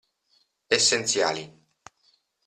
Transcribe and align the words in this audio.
Essenziali. 0.77 1.43